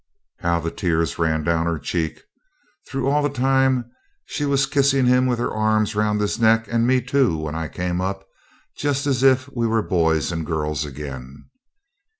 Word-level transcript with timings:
How 0.39 0.59
the 0.59 0.71
tears 0.71 1.19
ran 1.19 1.43
down 1.43 1.67
her 1.67 1.77
cheeks, 1.77 2.23
though 2.91 3.05
all 3.07 3.21
the 3.21 3.29
time 3.29 3.91
she 4.25 4.45
was 4.45 4.65
kissing 4.65 5.05
him 5.05 5.27
with 5.27 5.37
her 5.37 5.51
arms 5.53 5.93
round 5.95 6.19
his 6.19 6.39
neck; 6.39 6.65
and 6.67 6.87
me 6.87 7.01
too, 7.03 7.37
when 7.37 7.53
I 7.53 7.67
came 7.67 8.01
up, 8.01 8.25
just 8.75 9.05
as 9.05 9.21
if 9.21 9.47
we 9.55 9.67
were 9.67 9.83
boys 9.83 10.31
and 10.31 10.43
girls 10.43 10.85
again. 10.85 11.51